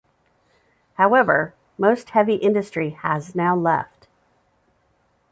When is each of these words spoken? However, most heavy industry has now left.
However, 0.95 1.53
most 1.77 2.09
heavy 2.09 2.33
industry 2.37 2.89
has 2.89 3.35
now 3.35 3.55
left. 3.55 4.07